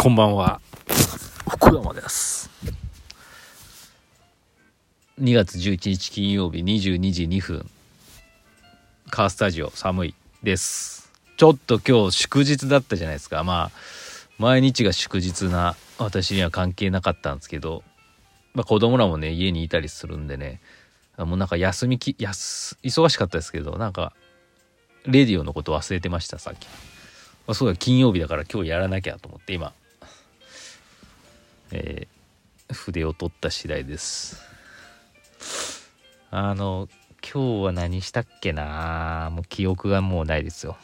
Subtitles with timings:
[0.00, 0.60] こんばんは。
[1.50, 2.48] 福山です。
[5.20, 7.68] 2月11日金曜日22時2分。
[9.10, 11.10] カースタジオ寒いです。
[11.36, 13.42] ちょっと今日祝日だったじゃないですか。
[13.42, 13.78] まあ、
[14.38, 17.82] 毎日が祝日な私には関係なかったんですけど、
[18.54, 20.60] まあ子供らもね、家にいたりするんでね、
[21.18, 24.12] もうなんか休みき、やす、忙しかったですけど、なんか、
[25.06, 26.68] レディオのこと忘れてました、さっき。
[27.48, 29.72] あそうだ、金曜日だから今日やらなきゃと思って今、
[31.72, 32.18] えー
[32.70, 34.42] 筆を取った次第です。
[36.30, 36.86] あの、
[37.22, 39.30] 今日は何したっけな？
[39.32, 40.76] もう記憶がもうないですよ。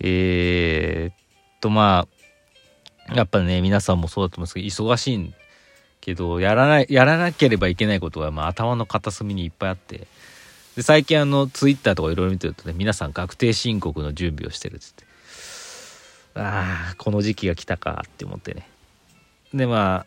[0.00, 1.14] えー、っ
[1.60, 2.08] と、ま
[3.08, 5.34] あ、やっぱね、皆さんもそうだと思うんですけど、忙しい
[6.00, 10.08] けど、やらない、やらなければいけないことが、まあ、頭の片隅にいっぱいあって、
[10.74, 15.04] で、最近あの、ツイッターとかいろいろ見てるとね、皆さん確定申告の準備をしてるっつって。
[16.34, 18.68] ああ、この時期が来たかって思ってね。
[19.54, 20.06] で、ま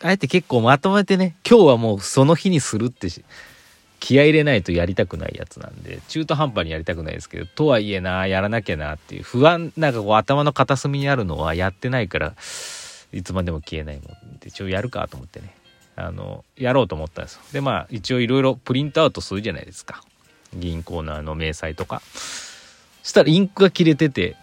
[0.00, 3.08] あ、あえて結構まとめてね、今日はもうその日にするって
[4.00, 12.34] 気合い入れないとやりたくないやつなんで、中途半端にやりたくないですけど、とはいえな、やらなきゃなっていう不安、なんかこう頭の片隅にあるのはやってないから、
[13.12, 15.54] いつまでも消えないもんで、一応やるかと思ってね。
[15.94, 17.42] あの、やろうと思ったんですよ。
[17.52, 20.02] で、まあ、一応いろいろプリントアウトするじゃないですか。
[20.54, 22.02] 銀行のあの、明細とか。
[23.02, 24.36] したらインクが切れてて、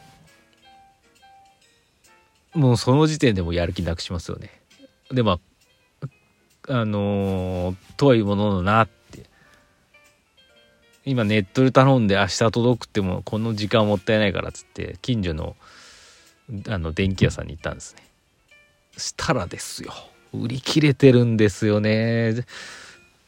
[2.60, 4.52] もうその時点でもやる気なくしますよね。
[5.12, 5.40] で、ま
[6.68, 9.26] あ、あのーとはいうもののなって。
[11.06, 15.56] 今ネットで頼んで明日届くってもこの時間もったいないからっつって近所の
[16.68, 18.04] あの電気屋さんに行ったんですね。
[18.98, 19.94] したらですよ。
[20.34, 22.46] 売り切れてるんですよね。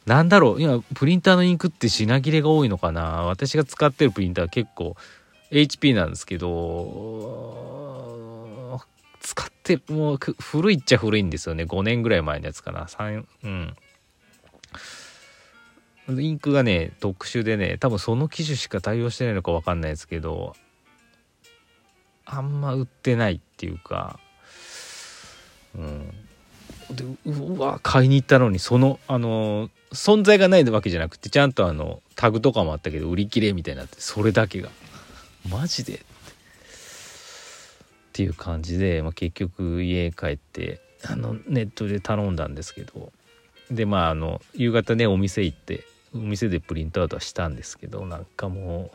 [0.06, 4.98] なんだろう今プリンターのインクって品切れが多いのかな私が使ってるプリンター結構
[5.52, 7.92] HP なんですけど
[9.22, 11.64] 使ってもう古いっちゃ古いんですよね。
[11.64, 12.86] 5年ぐらい前のやつかな。
[12.86, 13.76] 3うん。
[16.20, 20.56] インクがね特殊でね多分その機種しか対応してないのか分かんないですけど
[22.26, 24.20] あんま売ってないっていうか
[25.76, 26.14] うん。
[26.90, 34.70] でうわ買いに行ったのにそのあの存在がないわけじゃなくてちゃんとあのタグとかもあったけど売り切れみたいになってそれだけが。
[35.50, 36.02] マジで。
[38.12, 43.14] っていう感じで、まあ、結局家帰ってあのネットで頼んだんですけど
[43.72, 48.92] でまああの夕方ねお店行ってお店でプリントアウトはしたんですけどなんかも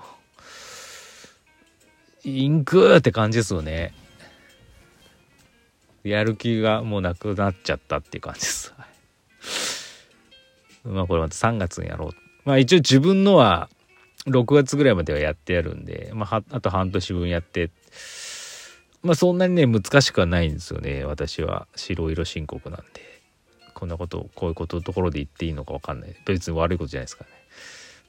[2.25, 3.95] うインクって感じですよね
[6.05, 8.75] やる気がもうなくなっちゃったっていう感じです。
[10.85, 12.11] まあこれまた3月にやろう。
[12.45, 13.69] まあ一応自分のは
[14.27, 17.71] 6月ぐらいまではやってやるんで、まああと半年分やって、
[19.07, 21.05] まあそんなにね難しくはないんですよね。
[21.05, 23.07] 私は白色申告なんで。
[23.75, 26.17] こんなこと、こういうことところで言っていいのかわかんない。
[26.25, 27.37] 別に悪いことじゃないですからね。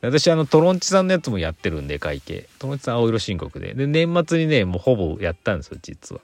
[0.01, 2.47] 私あのトロンチさんのやつもやってるんで会計。
[2.59, 3.73] トロンチさん青色申告で。
[3.73, 6.21] で年末にねもうほぼやったんですよ実は。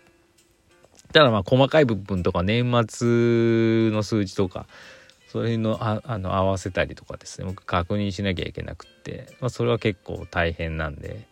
[1.11, 4.65] ただまあ細かい部分とか年末の数字とか
[5.27, 11.27] それのああの合わせたりとかですね僕確認しなきゃいけなくって、まあ、それは結構大変なんで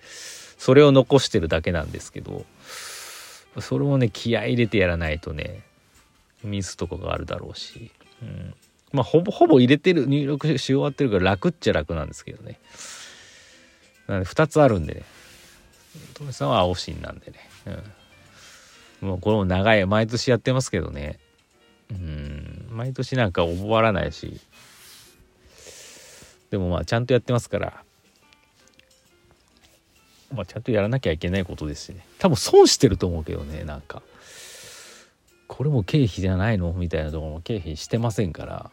[0.57, 2.46] それを残してるだけなんですけど
[3.59, 5.63] それもね気合入れてやらないとね
[6.44, 7.91] ミスとかがあるだろうし、
[8.22, 8.53] うん、
[8.94, 12.59] まあほぼほぼ入れてる入力し終わってるから楽っちゃ楽なんですけどね。
[14.07, 15.03] なので2つあるんでね。
[16.13, 17.50] トメさんは青芯なんでね、
[19.01, 19.09] うん。
[19.09, 21.19] もうこれも長い毎年やってますけどね。
[21.91, 22.68] うん。
[22.72, 24.39] 毎年なんか終わらないし。
[26.50, 27.83] でもまあちゃんとやってますから。
[30.33, 32.06] まあちゃんとやらなきゃいけないことですしね。
[32.19, 34.01] 多分損してると思うけどねなんか。
[35.48, 36.72] これも経費じゃないの？
[36.74, 38.72] みたいなところも経費してませんから。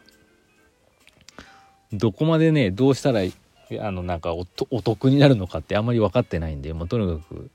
[1.91, 7.49] どこまでねどうしたらあのなんかお得になるのかってあんまり分かってないんで、まあ、とにかく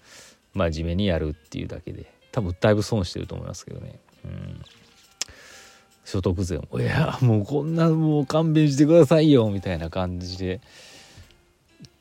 [0.53, 2.13] 真面目にやるっていうだけで。
[2.33, 3.99] 多分だいぶ損してると思いますけどね。
[4.25, 4.61] うん。
[6.05, 10.61] 所得税も「いやもうこんなもう勘弁してくださいよ」みたいな感じで。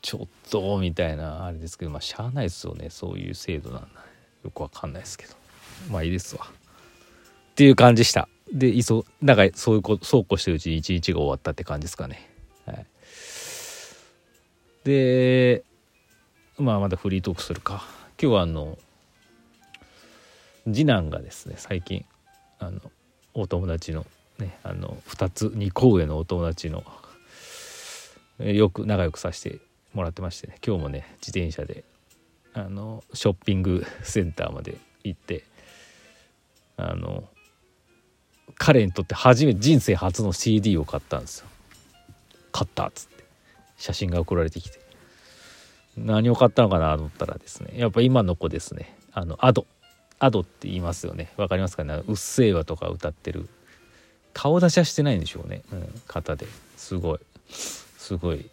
[0.03, 2.89] ちょっとみたいなあれですけどまあしゃあないですよね。
[2.89, 3.87] そういう制度なんだ
[4.43, 5.33] よくわかんないですけど。
[5.89, 6.45] まあいいですわ。
[6.45, 8.27] っていう感じした。
[8.51, 12.29] でいそなんかそういうこそうこうしてるうちに一日が終わったって感じですかね。
[12.65, 12.85] はい。
[14.83, 15.63] で
[16.57, 17.85] まあまだフリートークするか。
[18.21, 18.77] 今日はあの
[20.65, 22.05] 次男がですね最近
[22.59, 22.81] あの
[23.33, 24.05] お友達の
[24.37, 26.83] ねあの2つ2個上のお友達の
[28.39, 29.59] よく仲良くさせて
[29.93, 31.83] もらってましてね今日もね自転車で
[32.53, 35.43] あのショッピングセンターまで行って
[36.77, 37.23] あの
[38.55, 41.47] 彼にとって初め人生初の CD を買ったんですよ。
[42.51, 43.23] 買ったっつって
[43.77, 44.79] 写真が送られてきて。
[45.97, 49.67] 何を買ったのかなと思ったらですねやっぱ今の子ですねあのアド
[50.19, 51.33] アドって言いますよね。
[51.37, 52.01] わかりますかね？
[52.07, 53.49] うっせぇわとか歌ってる。
[54.33, 56.47] 顔出しはしてないんでしょうね、うん、方で。
[56.77, 57.19] すごい。
[57.49, 58.49] すごい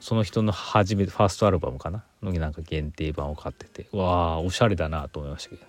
[0.00, 2.02] その人の初めてファーストアルバムかな？
[2.22, 3.86] のなんか限定版を買ってて。
[3.92, 5.62] わあおしゃれだなと思いましたけど。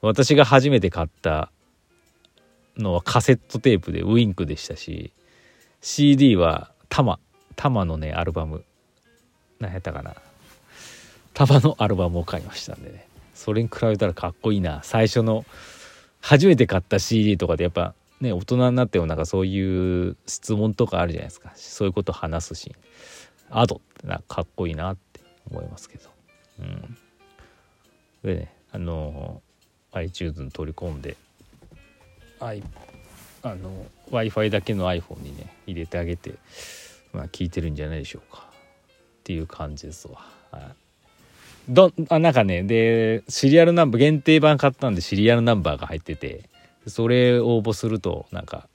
[0.00, 1.50] 私が初めて買った
[2.76, 5.12] のはカセットテープでウインクでしたし
[5.80, 7.20] CD はタマ
[7.54, 8.64] タマのねアルバム。
[9.60, 10.16] 何やったかな？
[11.32, 13.06] タマのアルバムを買いましたんでね。
[13.34, 14.80] それに比べたらかっこいいな。
[14.82, 15.44] 最初の
[16.20, 21.52] 初めて買った CD とかでやっぱね大人になってもなんかそういう質問とかあるじゃないですか。
[21.54, 22.76] そういうこと話すシーン
[23.50, 25.20] アドってなかっこいいなって
[25.50, 26.08] 思いますけど。
[26.60, 26.96] うん。
[28.22, 29.42] でねあの
[29.92, 31.16] iTunes に取り込んで
[32.40, 32.62] i
[33.42, 36.34] あの w i f i だけの iPhone にね入れてあげて
[37.12, 38.48] まあ聞いてるんじゃないでしょうか。
[39.20, 40.26] っていう感じですわ。
[40.50, 40.62] はい。
[41.68, 46.48] どあなんかねでシリアルナンバー限定版買ったんでシリアルナンバーが入ってて
[46.86, 48.68] それ応募するとなんか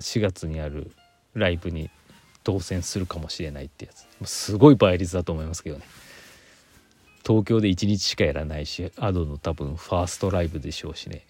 [0.00, 0.90] 4月にある
[1.34, 1.90] ライブに
[2.42, 4.06] 当選するかもしれないってやつ。
[4.28, 5.84] すごい倍率だと思いますけどね。
[7.26, 11.26] 東京で1日しかやらないしアドの多分ファーストライブでしょうしね。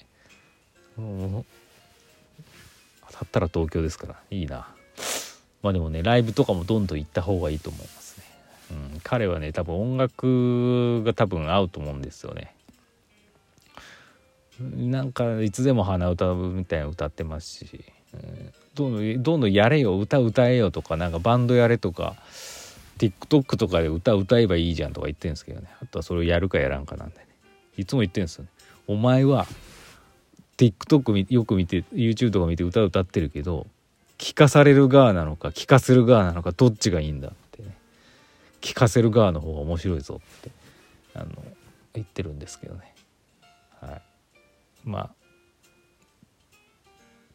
[0.96, 1.44] 当
[3.12, 4.16] たったら東京ですから。
[4.30, 4.68] いいな。
[5.62, 8.24] まあでもねライブとかもどんどん行った方がいいと思いますね、
[8.70, 12.54] うん、彼はね多分音楽が多分合うと思うんですよね。
[14.60, 17.84] なんかいつでも鼻歌みたいな歌ってますし、
[18.74, 22.16] どんどんどんどんやれよ歌歌えよとかなんかバンドやれとか
[22.98, 25.68] TikTok とかで歌歌えばいいじゃんとか言ってるんですけどね。
[25.80, 27.26] あとはそれをやるかやらんかなんでね。
[27.78, 28.50] いつも言ってるんですよね。
[28.86, 29.46] お前は
[30.58, 33.66] TikTok よく見て YouTube とか見て歌歌ってるけど
[34.18, 37.74] 聞かされる側なのか聞かせる側なのかどっちがいいんだってね。
[38.60, 40.50] 聞かせる側の方が面白いぞって
[41.14, 41.30] あの
[41.94, 42.94] 言ってるんですけどね。
[43.80, 44.02] はい。
[44.84, 45.10] まあ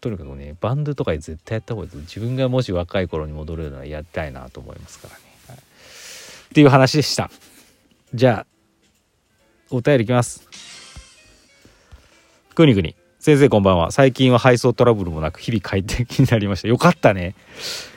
[0.02, 2.02] とにかくねバンドとかで絶対やった方がいいです。
[2.02, 5.60] 自分がもし若い頃に戻れるならやりたいなと思いますからね、はい、っ
[6.54, 7.32] ていう話でした。
[8.14, 8.56] じゃあ
[9.70, 10.48] お便りいきます。
[12.54, 12.96] くにくに。
[13.20, 13.92] 先生こんばんは。
[13.92, 16.68] 最近は配送トラブルもなく日々快適になりました。
[16.68, 17.34] よかったね。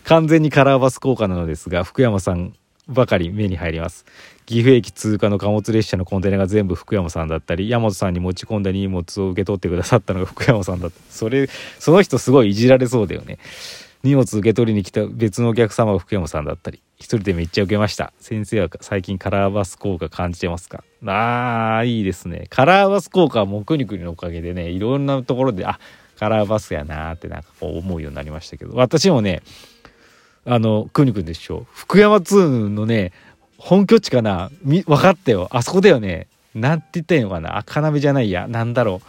[0.04, 2.54] 完全にカラーバス効果なのですが福山さん
[2.88, 4.06] ばかり目に入ります。
[4.48, 10.98] 岐阜駅通過の貨物列車のコンテナが全部福山さんだったり山本さんに持ち込んだ荷物を受け取ってくださったのが 福山さんだった。
[11.10, 13.38] それその人すごいいじられそうだよね。
[14.04, 18.14] 荷物受け取りに来た別のお客様が福山さんだったり一人でめっちゃ受けました。
[18.20, 20.82] 先生は最近カラーバス効果感じてますか？
[21.04, 22.46] あーいいですね。
[22.48, 25.78] カラーバス効果はもうくにくにのおかげでねいろんなところであ
[26.18, 28.72] カラーバスやなーってなんかこう思うようになりましたけど。
[28.76, 29.42] 私もね
[30.46, 31.66] あのくにくにでしょ？
[31.74, 33.12] 福山通のね
[33.58, 34.50] 本拠地かな？
[34.64, 35.48] 分かったよ。
[35.50, 36.28] あそこだよね。
[36.54, 37.58] なんて言ったらいいのかな？
[37.58, 38.46] 赤鍋じゃないや。
[38.46, 39.02] なんだろ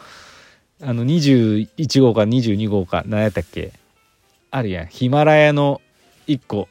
[0.82, 0.86] う。
[0.86, 3.72] あの21号か22号か何やったっけ？
[4.52, 4.88] あるやん。
[4.88, 5.82] ヒマラヤの
[6.28, 6.68] 1個。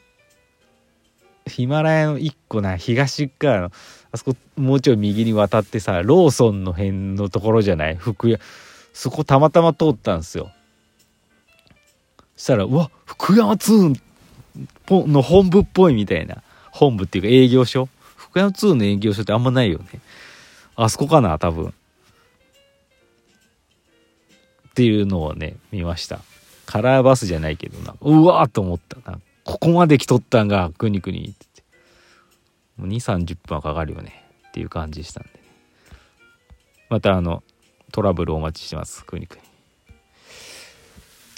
[1.47, 2.75] ヒマラヤの1個な。
[2.75, 3.71] 東側の。
[4.11, 7.95] あそこもうちょい右に渡ってさローソンの辺のところじゃない？
[7.95, 8.39] 福屋。
[8.91, 10.51] そこたまたま通ったんですよ。
[12.35, 13.99] そしたらうわ福山2
[14.89, 16.43] の本部っぽいみたいな。
[16.79, 17.89] 本部っていうか営業所？
[18.15, 19.85] 福山2の営業所ってあんまないよね。
[20.75, 21.73] あそこかな多分。
[24.69, 26.21] っていうのをね見ました。
[26.65, 27.95] カラーバスじゃないけどな。
[27.99, 29.11] うわーと思った。
[29.11, 31.63] なここまで来とったんがくにくにって。
[32.77, 34.23] もう2 3 0分はかかるよね。
[34.47, 35.39] っていう感じしたんで、ね、
[36.89, 37.43] またあの
[37.91, 39.03] トラブルお待ちしてます。
[39.05, 39.41] くにくに。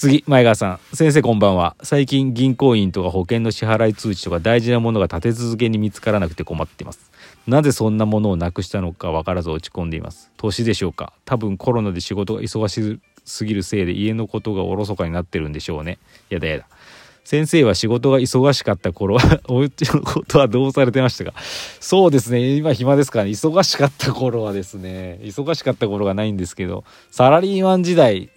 [0.02, 0.96] 次前川さん。
[0.96, 1.76] 先生こんばんは。
[1.84, 7.12] 最近銀行員とか保険の支払い通知とか大事なものが立て続けに見つからなくて困っています。
[7.46, 10.32] なぜそんなものをなくしたのか分からず落ち込んでいます。
[10.38, 11.14] 年でしょうか。
[11.24, 16.00] 多分コロナで仕事が忙しすぎるせいで家のことがおろそかになってるんでしょうね。
[16.32, 16.68] やだやだ。
[17.24, 21.36] 先生は仕事が忙しかった頃は お家のことはどうされてましたか？
[21.80, 22.56] そうですね。
[22.56, 23.30] 今暇ですからね。
[23.30, 25.20] 忙しかった頃はですね。
[25.22, 28.32] 忙しかった頃がないんですけどサラリーマン時代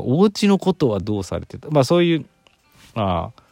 [0.00, 1.68] お家のことはどうされてた？
[1.70, 2.26] まあそういう
[2.94, 3.42] まあ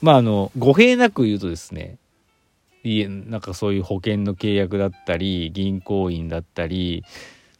[0.00, 1.96] まああの語弊なく言うとですね
[2.84, 7.04] いなんかそういう保険の契約だったり銀行員だったり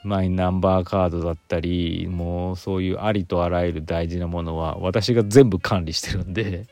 [0.04, 6.66] マイナンバーカードだったりもうそういうありとあらゆる大事なものは私が全部管理してるんで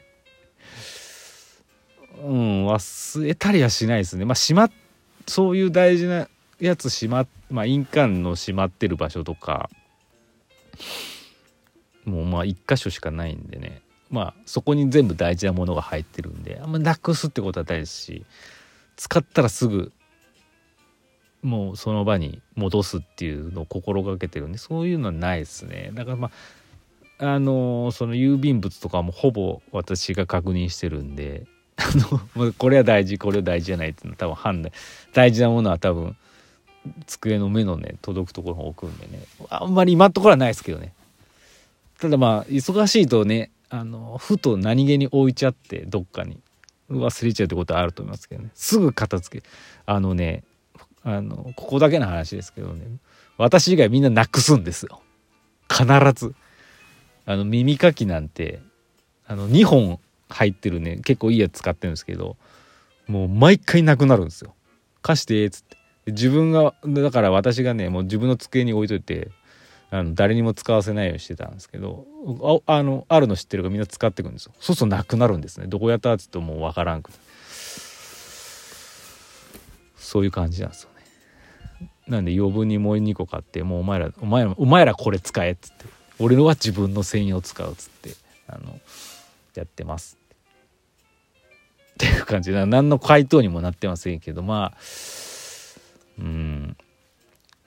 [2.22, 4.24] うん忘れたりはしないですね。
[4.24, 4.68] まあしま
[5.28, 9.70] そういう大事なやつしままあ印鑑のしまってる場所とか
[12.04, 13.82] もうまあ一箇所しかないんでね。
[14.10, 18.26] まあそこに全部大事なものが入ってるんであんまなくすってことはないですし
[18.96, 19.92] 使ったらすぐ
[21.42, 25.90] もうその場に戻すっていうのを心がけてるんでそういうのはないですね。
[25.94, 26.30] だからま
[27.18, 31.82] ああのその郵便物とかもほぼ私が確認してるんであ
[32.38, 34.72] の これは大事これは大事じゃないっていうのは多分判断
[35.12, 36.16] 大事なものは多分
[37.06, 39.22] 机の目のね届くところに置くんでね。
[39.50, 40.94] あんまり今のところはないですけどね。
[42.00, 46.40] ただまあ忙しいとねあのふと何気に置いちゃってどっかに。
[46.90, 48.50] 忘れちゃうってことはあると思いますけどね。
[48.54, 49.48] すぐ片付け。
[49.86, 50.42] あのね
[51.02, 52.86] あのここだけの話ですけどね。
[53.38, 55.00] 私以外みんななくすんですよ。
[55.70, 56.34] 必ず。
[57.26, 58.60] あの耳かきなんて
[59.26, 62.36] あの2本入ってるね結構いいやつ使ってるんですけど
[63.06, 64.54] もう毎回なくなるんですよ。
[65.00, 65.76] 貸してっつって。
[66.06, 69.30] 自分がだから私がねもう自分の机に置いといて
[69.90, 72.06] あの誰にも使わせないようにしてたんですけど
[72.66, 74.52] ああのあるの知ってるからみんな使ってくんですよ。
[74.60, 75.66] そうするとなくなるんですね。
[75.66, 77.10] どこやったっつってもう分からんく
[79.96, 80.90] そういう感じなんですよ
[81.80, 81.88] ね。
[82.06, 85.84] なんで余分にもう2個買ってもうお前らお前らお前らこれ使えっつって。
[86.20, 88.14] 俺のは自分の専用使うっつって
[88.46, 88.78] あの
[89.54, 90.18] やってます。
[91.94, 92.52] っていう感じ。
[92.52, 94.78] で何の回答にもなってませんけどまあ
[96.18, 96.76] うん。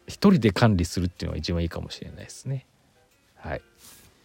[0.08, 2.66] 一人で管理するっていうのが一番いいかもしれないですね。
[3.36, 3.62] はい。